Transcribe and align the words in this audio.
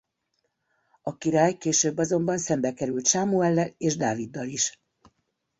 A 1.01 1.17
király 1.17 1.57
később 1.57 1.97
azonban 1.97 2.37
szembekerült 2.37 3.07
Sámuellel 3.07 3.73
és 3.77 3.97
Dáviddal 3.97 4.45
is. 4.47 4.79